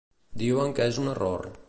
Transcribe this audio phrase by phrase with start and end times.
[0.43, 1.51] Diuen que és un error.